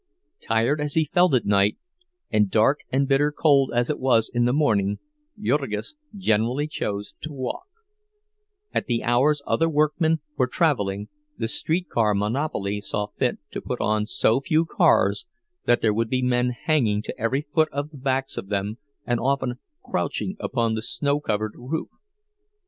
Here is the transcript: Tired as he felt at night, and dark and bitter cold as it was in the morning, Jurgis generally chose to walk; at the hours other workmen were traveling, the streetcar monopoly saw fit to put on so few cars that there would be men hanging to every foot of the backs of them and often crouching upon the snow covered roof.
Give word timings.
Tired 0.41 0.81
as 0.81 0.95
he 0.95 1.05
felt 1.05 1.35
at 1.35 1.45
night, 1.45 1.77
and 2.31 2.49
dark 2.49 2.79
and 2.91 3.07
bitter 3.07 3.31
cold 3.31 3.71
as 3.71 3.87
it 3.87 3.99
was 3.99 4.31
in 4.33 4.45
the 4.45 4.51
morning, 4.51 4.97
Jurgis 5.39 5.93
generally 6.15 6.65
chose 6.65 7.13
to 7.21 7.31
walk; 7.31 7.67
at 8.73 8.87
the 8.87 9.03
hours 9.03 9.43
other 9.45 9.69
workmen 9.69 10.19
were 10.37 10.47
traveling, 10.47 11.09
the 11.37 11.47
streetcar 11.47 12.15
monopoly 12.15 12.81
saw 12.81 13.09
fit 13.19 13.37
to 13.51 13.61
put 13.61 13.79
on 13.79 14.07
so 14.07 14.41
few 14.41 14.65
cars 14.65 15.27
that 15.65 15.81
there 15.81 15.93
would 15.93 16.09
be 16.09 16.23
men 16.23 16.49
hanging 16.49 17.03
to 17.03 17.21
every 17.21 17.45
foot 17.53 17.69
of 17.71 17.91
the 17.91 17.97
backs 17.97 18.37
of 18.37 18.47
them 18.47 18.79
and 19.05 19.19
often 19.19 19.59
crouching 19.85 20.35
upon 20.39 20.73
the 20.73 20.81
snow 20.81 21.19
covered 21.19 21.53
roof. 21.55 21.91